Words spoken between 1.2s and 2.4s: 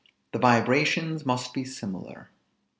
MUST BE SIMILAR.